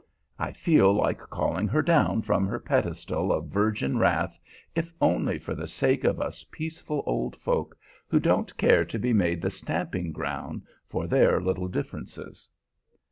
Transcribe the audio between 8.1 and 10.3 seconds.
don't care to be made the stamping